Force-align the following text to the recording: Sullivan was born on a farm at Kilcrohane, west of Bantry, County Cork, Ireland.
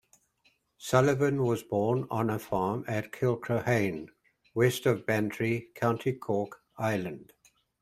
Sullivan 0.79 1.43
was 1.43 1.61
born 1.61 2.07
on 2.09 2.31
a 2.31 2.39
farm 2.39 2.83
at 2.87 3.11
Kilcrohane, 3.11 4.07
west 4.55 4.87
of 4.87 5.05
Bantry, 5.05 5.67
County 5.75 6.13
Cork, 6.13 6.59
Ireland. 6.75 7.33